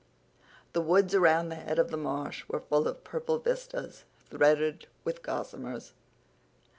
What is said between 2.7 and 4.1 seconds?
of purple vistas,